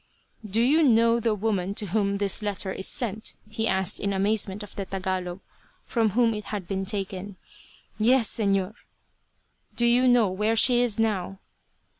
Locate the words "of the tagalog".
4.63-5.41